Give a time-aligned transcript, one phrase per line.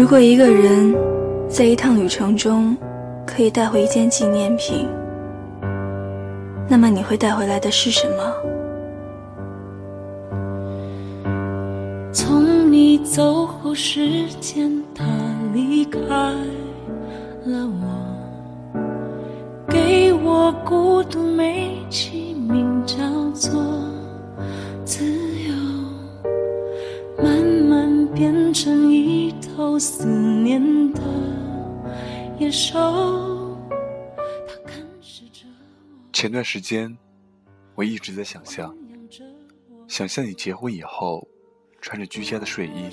[0.00, 0.96] 如果一个人
[1.46, 2.74] 在一趟旅程中
[3.26, 4.88] 可以带回一件纪念品，
[6.66, 8.34] 那么你会带回来的是什么？
[12.14, 15.04] 从你走后，时间它
[15.52, 16.00] 离开
[17.44, 18.82] 了我，
[19.68, 22.96] 给我孤独美其名叫
[23.34, 23.62] 做
[24.82, 25.04] 自
[25.46, 25.52] 由，
[27.22, 27.36] 慢
[27.68, 28.89] 慢变成
[29.32, 31.02] 头思念的
[32.38, 32.78] 野兽。
[34.46, 35.46] 它看视着
[36.12, 36.96] 前段时间，
[37.74, 38.74] 我一直在想象，
[39.86, 41.26] 想象你结婚以后
[41.80, 42.90] 穿着居家的睡衣，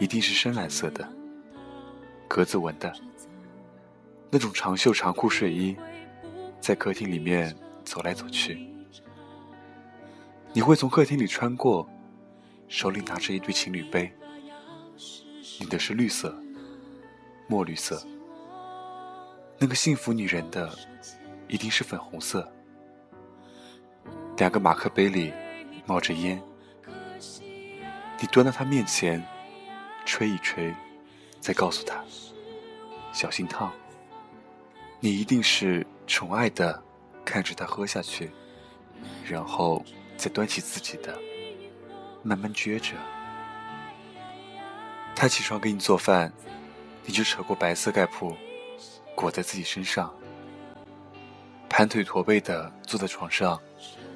[0.00, 1.08] 一定是深蓝色的，
[2.28, 2.92] 格子纹的，
[4.30, 5.76] 那种长袖长裤睡衣，
[6.60, 8.68] 在客厅里面走来走去。
[10.52, 11.88] 你会从客厅里穿过，
[12.66, 14.10] 手里拿着一对情侣杯，
[15.58, 16.34] 你的是绿色，
[17.48, 18.02] 墨绿色。
[19.58, 20.70] 那个幸福女人的，
[21.48, 22.46] 一定是粉红色。
[24.36, 25.32] 两个马克杯里
[25.86, 26.42] 冒着烟，
[28.20, 29.24] 你端到她面前，
[30.04, 30.74] 吹一吹，
[31.40, 32.04] 再告诉她
[33.12, 33.72] 小心烫。
[35.00, 36.82] 你一定是宠爱的
[37.24, 38.30] 看着她喝下去，
[39.24, 39.82] 然后
[40.18, 41.18] 再端起自己的，
[42.22, 42.94] 慢慢撅着。
[45.16, 46.30] 他起床给你做饭，
[47.06, 48.36] 你就扯过白色盖铺，
[49.14, 50.14] 裹在自己身上，
[51.70, 53.58] 盘腿驼背的坐在床上，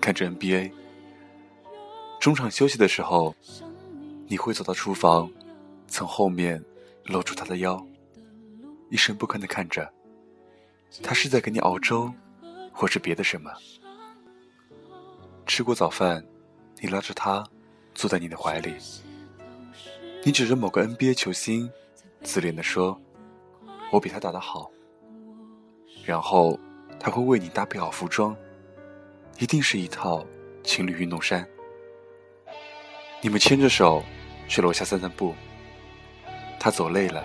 [0.00, 0.72] 看着 NBA。
[2.18, 3.36] 中场休息的时候，
[4.26, 5.30] 你会走到厨房，
[5.86, 6.64] 从后面
[7.04, 7.86] 搂住他的腰，
[8.88, 9.92] 一声不吭的看着。
[11.02, 12.10] 他是在给你熬粥，
[12.72, 13.52] 或是别的什么。
[15.44, 16.24] 吃过早饭，
[16.80, 17.46] 你拉着他
[17.94, 18.74] 坐在你的怀里，
[20.26, 21.70] 你指着某个 NBA 球星，
[22.24, 23.00] 自恋的说
[23.92, 24.68] ：“我比他打得好。”
[26.04, 26.58] 然后
[26.98, 28.36] 他会为你搭配好服装，
[29.38, 30.26] 一定是一套
[30.64, 31.48] 情侣运动衫。
[33.20, 34.02] 你们牵着手
[34.48, 35.32] 去楼下散散步。
[36.58, 37.24] 他走累了，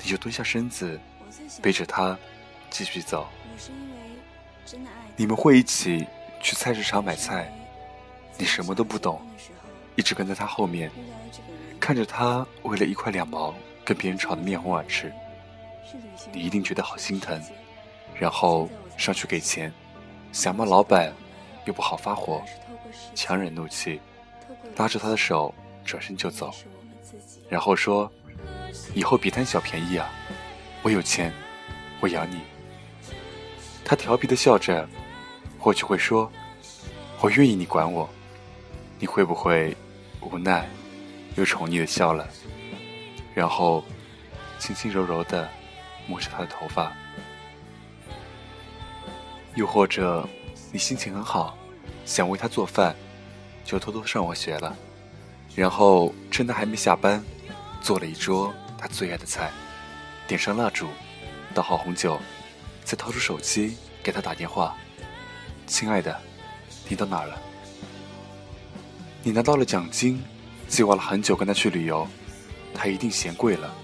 [0.00, 0.96] 你就蹲下身子，
[1.60, 2.16] 背着他
[2.70, 3.26] 继续走。
[5.16, 6.06] 你们会一起
[6.40, 7.52] 去菜市场买菜，
[8.38, 9.20] 你什么都不懂，
[9.98, 10.88] 一直跟在他后面，
[11.80, 13.52] 看着他为了一块两毛
[13.84, 15.12] 跟别人吵得面红耳赤，
[16.32, 17.42] 你一定觉得好心疼，
[18.14, 19.72] 然后上去给钱，
[20.30, 21.12] 想骂老板，
[21.64, 22.40] 又不好发火，
[23.16, 24.00] 强忍怒气，
[24.76, 25.52] 拉着他的手
[25.84, 26.54] 转身就走，
[27.48, 28.08] 然后说
[28.94, 30.08] ：“以后别贪小便宜啊，
[30.82, 31.32] 我有钱，
[31.98, 32.38] 我养你。”
[33.84, 34.88] 他调皮的笑着，
[35.58, 36.30] 或许会说
[37.20, 38.08] ：“我愿意你管我。”
[39.00, 39.76] 你会不会
[40.30, 40.68] 无奈
[41.36, 42.28] 又宠溺的笑了？
[43.34, 43.84] 然后
[44.58, 45.48] 轻轻柔柔的
[46.06, 46.92] 摸着他的头发，
[49.54, 50.28] 又或者
[50.72, 51.56] 你心情很好，
[52.04, 52.94] 想为他做饭，
[53.64, 54.76] 就偷偷上网学了，
[55.54, 57.22] 然后趁他还没下班，
[57.80, 59.50] 做了一桌他最爱的菜，
[60.26, 60.88] 点上蜡烛，
[61.54, 62.18] 倒好红酒，
[62.84, 64.76] 再掏出手机给他打电话
[65.66, 66.20] ：“亲爱的，
[66.88, 67.40] 你到哪儿了？”
[69.22, 70.22] 你拿到了奖金，
[70.68, 72.06] 计划了很久跟他去旅游，
[72.72, 73.74] 他一定嫌贵了，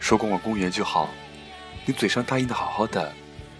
[0.00, 1.08] 说逛逛公园就好。
[1.86, 3.12] 你嘴上答应的好好的，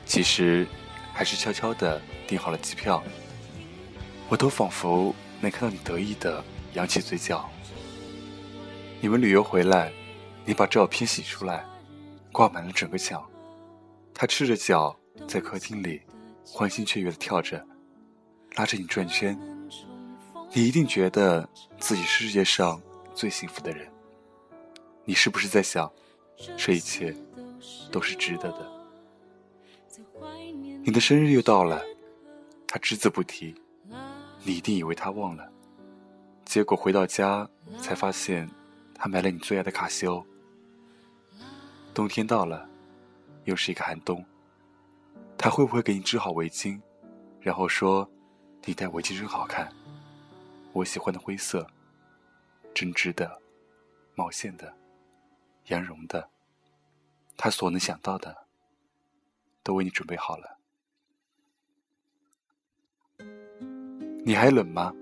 [0.05, 0.67] 其实
[1.13, 3.03] 还是悄悄的订好了机票。
[4.29, 6.43] 我都仿佛能看到你得意的
[6.75, 7.49] 扬起嘴角。
[9.01, 9.93] 你们旅游回来，
[10.45, 11.65] 你把照片洗出来，
[12.33, 13.25] 挂满了整个墙。
[14.13, 14.95] 他赤着脚
[15.27, 16.03] 在客厅里
[16.45, 17.65] 欢欣雀跃的跳着，
[18.57, 19.39] 拉着你转圈。
[20.53, 22.81] 你一定觉得自己是世界上
[23.15, 23.89] 最幸福的人。
[25.05, 25.91] 你是不是在想，
[26.57, 27.15] 这一切
[27.93, 28.73] 都是值得的？
[30.83, 31.81] 你的生日又到了，
[32.67, 33.55] 他只字不提，
[34.43, 35.49] 你一定以为他忘了。
[36.45, 38.51] 结果回到家才发现，
[38.93, 40.25] 他买了你最爱的卡西欧。
[41.95, 42.69] 冬天到了，
[43.45, 44.25] 又是一个寒冬。
[45.39, 46.81] 他会不会给你织好围巾，
[47.41, 48.11] 然后说
[48.67, 49.71] ：“你戴围巾真好看。”
[50.73, 51.67] 我喜欢的灰色，
[52.73, 53.41] 针织的、
[54.15, 54.73] 毛线的、
[55.67, 56.29] 羊绒的，
[57.37, 58.47] 他所能想到的，
[59.63, 60.59] 都为你准备好了。
[64.25, 64.95] 你还冷吗？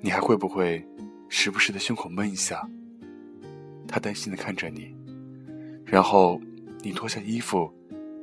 [0.00, 0.84] 你还会不会
[1.28, 2.68] 时不时的胸口闷一下？
[3.86, 4.96] 他担心的看着你，
[5.84, 6.40] 然后
[6.80, 7.72] 你脱下衣服，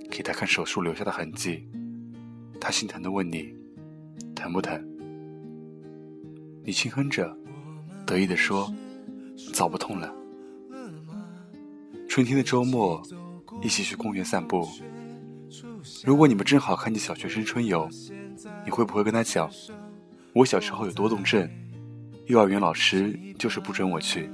[0.09, 1.69] 给他看手术留下的痕迹，
[2.59, 3.55] 他心疼的问你，
[4.35, 4.88] 疼不疼？
[6.69, 7.35] 你轻哼着，
[8.05, 8.71] 得意地说
[9.55, 10.13] ：“早不痛了。”
[12.07, 13.01] 春天的周末，
[13.63, 14.69] 一起去公园散步。
[16.05, 17.89] 如果你们正好看见小学生春游，
[18.63, 19.49] 你会不会跟他讲，
[20.31, 21.49] 我小时候有多动症，
[22.27, 24.29] 幼儿园老师就是不准我去？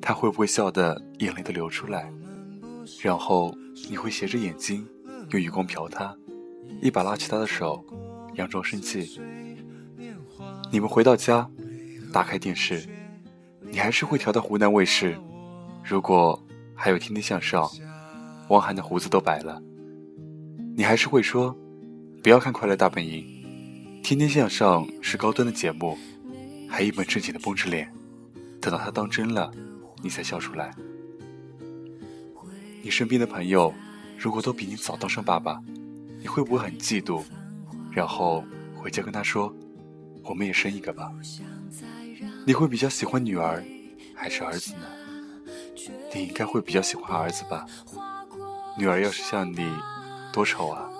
[0.00, 2.10] 他会不会笑得眼泪都流出来？
[3.02, 3.54] 然后
[3.90, 4.88] 你会斜着眼睛，
[5.28, 6.16] 用余光瞟他，
[6.80, 7.84] 一把拉起他的手，
[8.34, 9.20] 佯装生气。
[10.74, 11.48] 你们回到家，
[12.12, 12.84] 打开电视，
[13.60, 15.16] 你还是会调到湖南卫视。
[15.84, 16.36] 如果
[16.74, 17.64] 还有《天天向上》，
[18.48, 19.62] 汪涵的胡子都白了，
[20.74, 21.56] 你还是会说
[22.24, 23.24] ：“不要看《快乐大本营》，
[24.02, 25.96] 《天天向上》是高端的节目，
[26.68, 27.88] 还一本正经的绷着脸，
[28.60, 29.52] 等到他当真了，
[30.02, 30.74] 你才笑出来。”
[32.82, 33.72] 你身边的朋友，
[34.18, 35.62] 如果都比你早当上爸爸，
[36.18, 37.22] 你会不会很嫉妒？
[37.92, 38.44] 然后
[38.74, 39.54] 回家跟他说
[40.24, 41.12] ：“我们也生一个吧。”
[42.46, 43.62] 你会比较喜欢女儿
[44.14, 44.86] 还是儿子呢？
[46.14, 47.66] 你应该会比较喜欢儿子吧？
[48.78, 49.72] 女儿要是像你，
[50.32, 50.90] 多丑啊！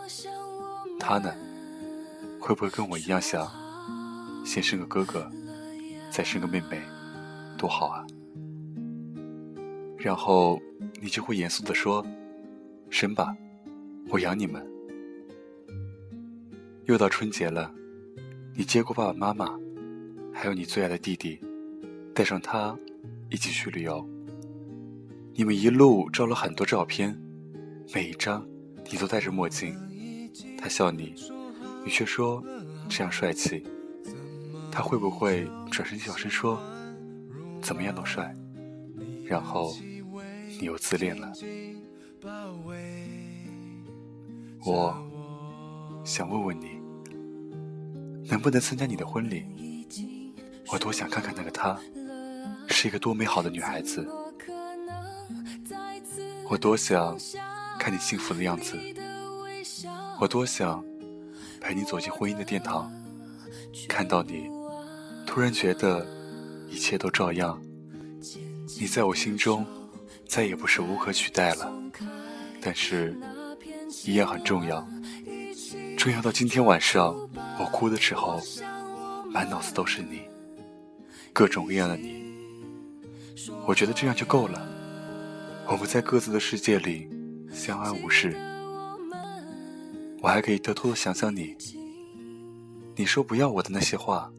[0.98, 1.34] 他呢，
[2.40, 3.50] 会不会跟我一样想，
[4.44, 5.30] 先生个哥哥，
[6.10, 6.80] 再生个妹妹，
[7.58, 8.06] 多好啊？
[9.98, 10.60] 然后
[11.00, 12.04] 你就会严肃的说
[12.90, 13.34] ：“生吧，
[14.08, 14.66] 我养你们。”
[16.84, 17.72] 又到春节了，
[18.56, 19.58] 你接过爸爸妈妈，
[20.32, 21.40] 还有你最爱的弟弟，
[22.14, 22.78] 带上他
[23.28, 24.08] 一起去旅游。
[25.34, 27.20] 你们一路照了很多照片，
[27.92, 28.46] 每一张
[28.92, 29.76] 你都戴着墨镜。
[30.56, 31.16] 他笑你，
[31.84, 32.40] 你却说
[32.88, 33.64] 这样帅气。
[34.70, 36.62] 他会不会转身小声说
[37.60, 38.32] 怎么样都帅？
[39.24, 39.74] 然后
[40.60, 41.32] 你又自恋了。
[44.64, 44.96] 我
[46.04, 46.78] 想问问你，
[48.28, 49.44] 能不能参加你的婚礼？
[50.72, 51.78] 我多想看看那个她，
[52.68, 54.06] 是一个多美好的女孩子。
[56.48, 57.16] 我多想
[57.78, 58.78] 看你幸福的样子，
[60.20, 60.84] 我多想
[61.60, 62.92] 陪你走进婚姻的殿堂，
[63.88, 64.48] 看到你，
[65.26, 66.06] 突然觉得
[66.68, 67.60] 一切都照样。
[68.78, 69.66] 你在我心中
[70.26, 71.72] 再也不是无可取代了，
[72.60, 73.16] 但是
[74.04, 74.86] 一样很重要，
[76.04, 77.16] 重要到今天晚上
[77.58, 78.38] 我哭的时候，
[79.30, 80.20] 满脑子都是你，
[81.32, 82.22] 各种各样的你。
[83.66, 84.68] 我觉得这样就够了。
[85.66, 87.08] 我们在各自的世界里
[87.50, 88.36] 相安无事，
[90.20, 91.56] 我还可以偷偷的想想你。
[92.96, 94.30] 你说不要我的那些话，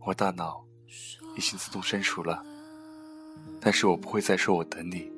[0.00, 0.64] 我大脑
[1.36, 2.42] 已经自动删除了。
[3.60, 5.12] 但是我不会再说我等你，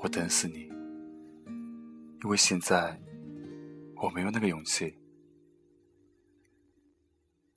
[0.00, 0.70] 我等死你，
[2.22, 3.00] 因为现在
[3.96, 4.96] 我没有那个勇气。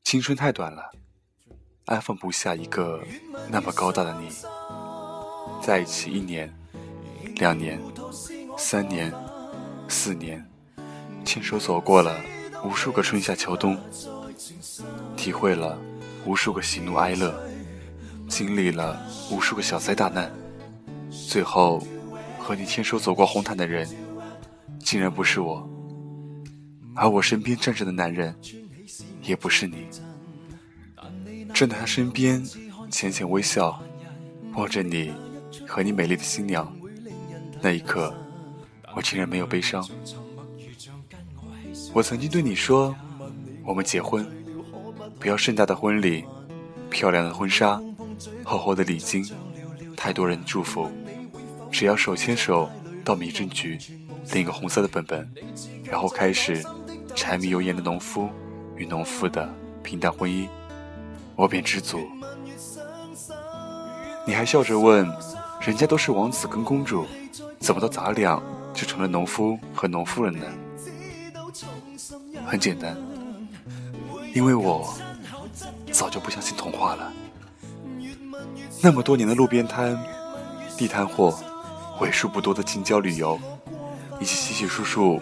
[0.03, 0.91] 青春太短了，
[1.85, 3.03] 安放不下一个
[3.49, 4.29] 那么高大的你。
[5.61, 6.53] 在一起一年。
[7.35, 7.79] 两年，
[8.57, 9.13] 三年，
[9.87, 10.43] 四年，
[11.23, 12.19] 牵手走过了
[12.63, 13.77] 无数个春夏秋冬，
[15.15, 15.77] 体会了
[16.25, 17.39] 无数个喜怒哀乐，
[18.27, 18.99] 经历了
[19.29, 20.31] 无数个小灾大难，
[21.11, 21.79] 最后
[22.39, 23.87] 和你牵手走过红毯的人，
[24.79, 25.69] 竟然不是我，
[26.97, 28.35] 而我身边站着的男人，
[29.21, 29.85] 也不是你。
[31.53, 32.43] 站在他身边，
[32.89, 33.81] 浅浅微笑，
[34.55, 35.13] 望着你
[35.67, 36.75] 和你美丽的新娘。
[37.61, 38.13] 那一刻，
[38.95, 39.87] 我竟然没有悲伤。
[41.93, 42.95] 我曾经对你说，
[43.63, 44.27] 我们结婚，
[45.19, 46.25] 不要盛大的婚礼，
[46.89, 47.81] 漂亮的婚纱，
[48.43, 49.23] 厚厚的礼金，
[49.95, 50.91] 太多人祝福，
[51.71, 52.69] 只要手牵手
[53.03, 53.77] 到民政局
[54.33, 55.31] 领个红色的本本，
[55.83, 56.63] 然后开始
[57.17, 58.29] 柴米油盐的农夫
[58.75, 60.47] 与农妇的平淡婚姻，
[61.35, 62.07] 我便知足。
[64.23, 65.11] 你还笑着问，
[65.59, 67.07] 人家都是王子跟公主。
[67.59, 68.39] 怎么到咱俩
[68.71, 70.45] 就成了农夫和农妇人呢？
[72.45, 72.95] 很简单，
[74.35, 74.87] 因为我
[75.91, 77.11] 早就不相信童话了。
[78.79, 79.99] 那么多年的路边摊、
[80.77, 81.35] 地摊货，
[81.99, 83.39] 为数不多的近郊旅游，
[84.19, 85.19] 以及稀稀疏疏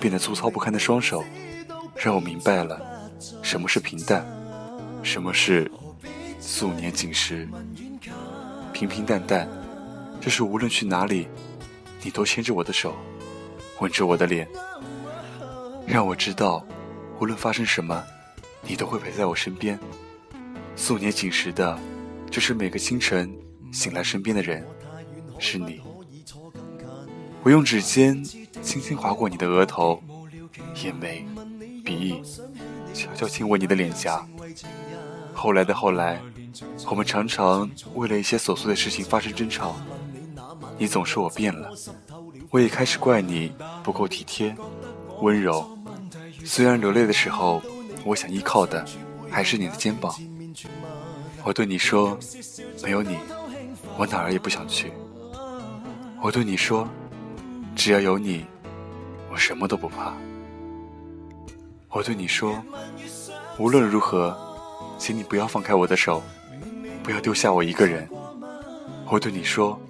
[0.00, 1.24] 变得粗糙不堪的双手，
[1.96, 3.10] 让我明白了
[3.42, 4.26] 什么是平淡，
[5.02, 5.70] 什么是
[6.40, 7.48] 素年锦时。
[8.72, 9.48] 平平淡淡，
[10.20, 11.28] 就是无论去哪里。
[12.00, 12.94] 你都牵着我的手，
[13.80, 14.46] 吻着我的脸，
[15.84, 16.64] 让我知道，
[17.18, 18.04] 无论发生什么，
[18.62, 19.76] 你都会陪在我身边。
[20.76, 21.76] 素年锦时的，
[22.30, 23.36] 就是每个清晨
[23.72, 24.64] 醒来身边的人，
[25.40, 25.80] 是你。
[27.42, 30.02] 我用指尖轻轻划过你的额头、
[30.82, 31.26] 眼眉、
[31.84, 32.22] 鼻翼，
[32.92, 34.26] 悄悄亲吻你的脸颊。
[35.32, 36.20] 后来的后来，
[36.86, 39.76] 我们常常为了一些琐碎的事情发生争吵。
[40.76, 41.70] 你总说我变了，
[42.50, 43.52] 我也开始怪你
[43.82, 44.54] 不够体贴、
[45.20, 45.66] 温柔。
[46.44, 47.62] 虽然流泪的时候，
[48.04, 48.84] 我想依靠的
[49.30, 50.14] 还是你的肩膀。
[51.44, 52.18] 我对你说，
[52.82, 53.16] 没有你，
[53.96, 54.92] 我哪儿也不想去。
[56.20, 56.86] 我对你说，
[57.78, 58.44] 只要有你，
[59.30, 60.12] 我什么都不怕。
[61.88, 62.60] 我对你说，
[63.56, 64.36] 无论如何，
[64.98, 66.20] 请你不要放开我的手，
[67.04, 68.06] 不要丢下我一个人。
[69.08, 69.80] 我对你说。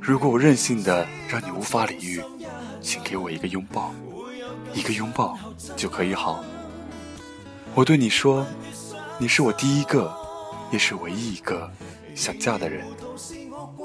[0.00, 2.20] 如果我任性的让你无法理喻，
[2.80, 3.94] 请给我一个拥抱，
[4.74, 5.38] 一个拥抱
[5.76, 6.42] 就可以好。
[7.74, 8.44] 我对你说，
[9.18, 10.12] 你是我第一个，
[10.72, 11.70] 也是唯一一个
[12.14, 12.84] 想嫁的人。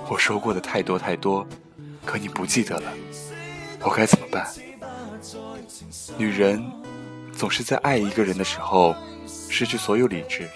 [0.10, 1.46] 我说过的太多太多，
[2.06, 2.94] 可你不记得了，
[3.86, 4.52] 我该怎么办？
[6.18, 6.62] 女人
[7.32, 8.96] 总是在爱一个人的时候
[9.28, 10.50] 失去所有理智，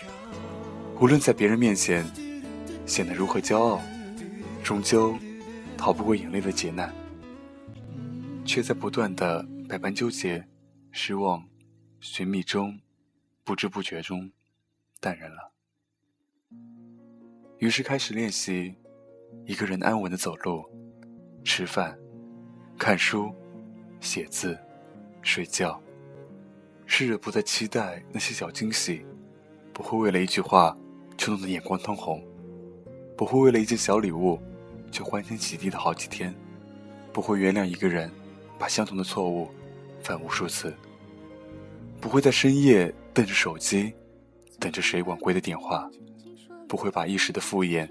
[1.00, 2.06] 无论在别人面前
[2.86, 3.82] 显得如何骄傲，
[4.64, 5.18] 终究。
[5.78, 6.94] 逃不过眼泪的劫难，
[8.44, 10.46] 却在不断的百般纠结、
[10.92, 11.48] 失望、
[12.02, 12.78] 寻觅中，
[13.46, 14.30] 不知不觉中
[15.00, 15.54] 淡然了。
[17.60, 18.76] 于是开始练习
[19.46, 20.66] 一个人安稳的走路、
[21.46, 21.98] 吃饭、
[22.80, 23.30] 看书、
[24.00, 24.58] 写字、
[25.22, 25.80] 睡觉，
[26.86, 29.06] 试着不再期待那些小惊喜，
[29.74, 30.76] 不会为了一句话
[31.18, 32.24] 就弄得眼光通红，
[33.18, 34.40] 不会为了一件小礼物。
[34.90, 36.34] 就欢天喜地的好几天，
[37.14, 38.10] 不会原谅一个人
[38.58, 39.48] 把相同的错误
[40.02, 40.74] 犯无数次，
[42.00, 43.94] 不会在深夜瞪着手机，
[44.58, 45.88] 等着谁晚归的电话，
[46.68, 47.88] 不会把一时的敷衍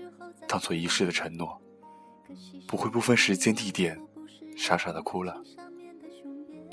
[0.49, 1.61] 当做一世的承诺，
[2.67, 3.97] 不会不分时间地点
[4.59, 5.41] 傻傻的哭了。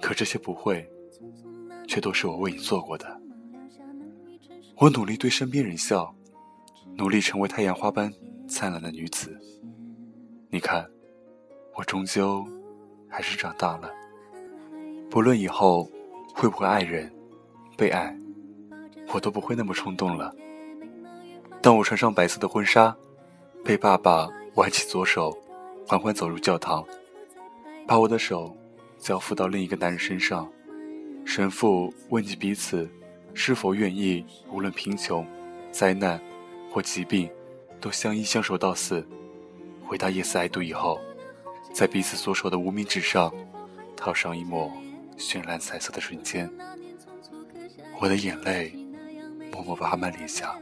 [0.02, 0.86] 可这些不会，
[1.88, 3.22] 却都是我为你做过的。
[4.78, 6.14] 我努力对身边人笑，
[6.98, 8.12] 努力成为太阳花般
[8.48, 9.40] 灿烂的女子。
[10.50, 10.86] 你看，
[11.76, 12.44] 我终究
[13.08, 13.92] 还是长大了。
[15.10, 15.90] 不论以后
[16.34, 17.14] 会不会爱人、
[17.78, 18.18] 被爱，
[19.14, 20.36] 我都不会那么冲动了。
[21.62, 22.96] 当我穿上白色的婚纱，
[23.64, 25.36] 被爸爸挽起左手，
[25.88, 26.86] 缓缓走入教堂，
[27.88, 28.56] 把我的手
[28.98, 30.52] 交付到另一个男人身上，
[31.24, 32.90] 神父问及彼此
[33.36, 35.26] 是否愿意，无论贫穷、
[35.72, 36.20] 灾难
[36.72, 37.30] 或疾病，
[37.80, 39.06] 都相依相守到死。
[39.86, 41.00] 回答 yes I do 以后，
[41.72, 43.32] 在彼此所守的无名指上
[43.96, 44.72] 套上一抹
[45.16, 46.52] 绚烂彩色的瞬间，
[48.02, 48.74] 我的眼泪
[49.52, 50.58] 默默爬满脸颊。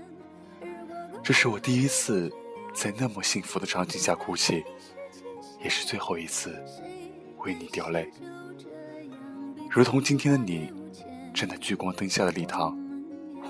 [1.23, 2.29] 这是我第一次
[2.73, 4.61] 在那么幸福的场景下哭泣，
[5.63, 6.61] 也是最后一次
[7.43, 8.11] 为你掉泪。
[9.69, 10.71] 如同今天的你，
[11.33, 12.77] 站在聚光灯下的礼堂，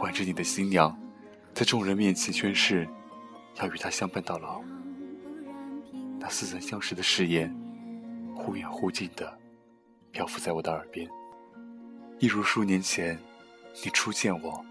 [0.01, 0.97] 挽着你的新娘，
[1.53, 2.88] 在众人面前宣誓
[3.59, 4.62] 要与她相伴到老。
[6.19, 7.53] 那似曾相识的誓言，
[8.35, 9.38] 忽远忽近的
[10.12, 11.09] 漂浮在我的耳边，
[12.19, 13.19] 一如数年前
[13.83, 14.65] 你初见我，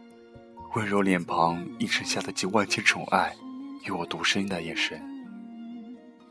[0.75, 3.37] 温柔脸庞映衬下的几万千宠爱
[3.85, 4.99] 与我独身的眼神。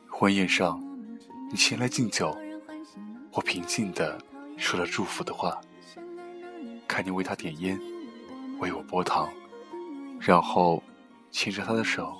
[0.09, 0.83] 婚宴上，
[1.51, 2.35] 你前来敬酒，
[3.33, 4.17] 我平静的
[4.57, 5.59] 说了祝福的话，
[6.85, 7.79] 看你为他点烟，
[8.59, 9.29] 为我拨糖，
[10.19, 10.83] 然后
[11.31, 12.13] 牵着他的手，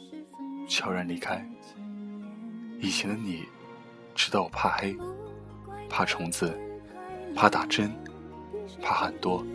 [0.69, 1.45] 悄然离开。
[2.79, 3.43] 以前的你，
[4.15, 4.97] 知道我怕黑，
[5.89, 6.57] 怕虫子，
[7.35, 7.93] 怕打针，
[8.81, 9.45] 怕很多，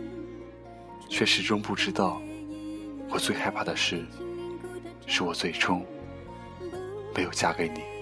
[1.09, 2.21] 却始终不知道，
[3.09, 4.05] 我最害怕的事，
[5.07, 5.83] 是我最终
[7.15, 7.96] 没有嫁给你。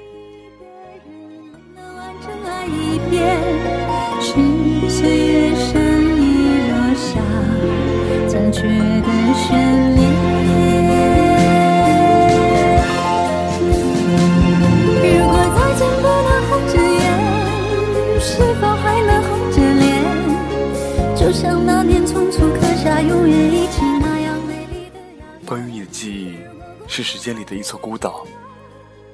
[26.96, 28.26] 是时间里的一座孤岛，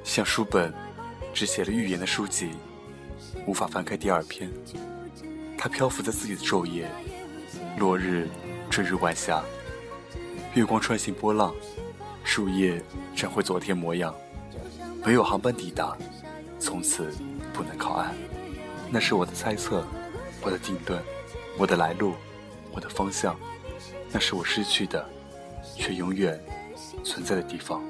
[0.04, 0.72] 像书本
[1.34, 2.50] 只写了预言的书籍，
[3.44, 4.48] 无法翻开第二篇。
[5.58, 6.88] 它漂浮在自己的昼夜，
[7.78, 8.28] 落日
[8.70, 9.42] 坠入晚霞，
[10.54, 11.52] 月光穿行波浪，
[12.22, 12.80] 树叶
[13.16, 14.14] 转回昨天模样。
[15.04, 15.98] 没有航班抵达，
[16.60, 17.12] 从此
[17.52, 18.14] 不能靠岸。
[18.92, 19.84] 那是我的猜测，
[20.40, 21.02] 我的定论。
[21.58, 22.14] 我的来路，
[22.70, 23.36] 我的方向，
[24.12, 25.04] 那是我失去的，
[25.76, 26.40] 却永远
[27.02, 27.82] 存在的地方。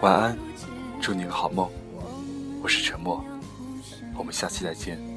[0.00, 0.38] 晚安，
[1.00, 1.68] 祝你个好梦。
[2.62, 3.24] 我是沉默，
[4.16, 5.11] 我们下期再见。